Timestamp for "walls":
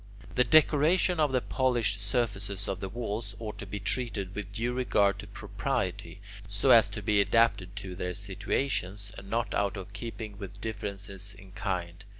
2.89-3.35